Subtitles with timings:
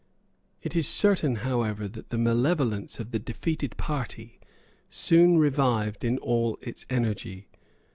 [0.63, 4.39] It is certain, however, that the malevolence of the defeated party
[4.89, 7.49] soon revived in all its energy.